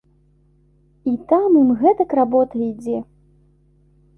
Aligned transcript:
І 1.11 1.13
там 1.31 1.59
ім 1.61 1.69
гэтак 1.81 2.17
работа 2.21 2.55
ідзе. 2.69 2.97